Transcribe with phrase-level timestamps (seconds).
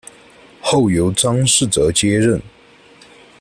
[0.59, 2.41] 后由张世则接任。